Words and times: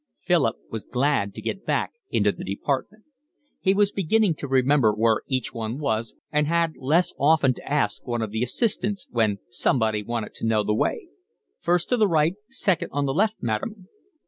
Philip 0.21 0.55
was 0.71 0.83
glad 0.83 1.35
to 1.35 1.43
get 1.43 1.63
back 1.63 1.93
into 2.09 2.31
the 2.31 2.43
department. 2.43 3.03
He 3.59 3.75
was 3.75 3.91
beginning 3.91 4.33
to 4.37 4.47
remember 4.47 4.91
where 4.91 5.21
each 5.27 5.53
one 5.53 5.77
was, 5.77 6.15
and 6.31 6.47
had 6.47 6.75
less 6.75 7.13
often 7.19 7.53
to 7.53 7.71
ask 7.71 8.07
one 8.07 8.23
of 8.23 8.31
the 8.31 8.41
assistants, 8.41 9.05
when 9.11 9.37
somebody 9.47 10.01
wanted 10.01 10.33
to 10.33 10.47
know 10.47 10.63
the 10.63 10.73
way. 10.73 11.09
"First 11.59 11.89
to 11.89 11.97
the 11.97 12.07
right. 12.07 12.33
Second 12.49 12.89
on 12.91 13.05
the 13.05 13.13
left, 13.13 13.43
madam." 13.43 13.89